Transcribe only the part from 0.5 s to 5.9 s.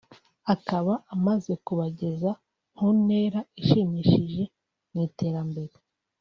akaba amaze kubageza nkuntera ishimishije mu iterambere